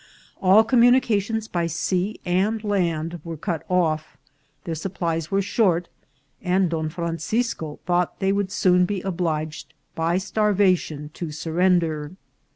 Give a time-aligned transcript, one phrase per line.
[0.41, 4.17] All communi cations by sea and land were cut off,
[4.63, 5.89] their supplies were short,
[6.41, 12.15] and Don Francisco thought they would soon be obliged by starvation to surrender.